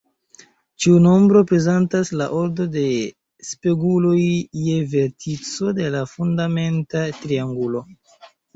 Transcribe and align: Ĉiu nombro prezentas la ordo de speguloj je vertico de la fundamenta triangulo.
Ĉiu 0.85 0.93
nombro 1.01 1.43
prezentas 1.51 2.11
la 2.21 2.27
ordo 2.37 2.67
de 2.77 2.85
speguloj 3.51 4.15
je 4.23 4.81
vertico 4.97 5.77
de 5.83 5.93
la 5.99 6.03
fundamenta 6.17 7.07
triangulo. 7.23 7.87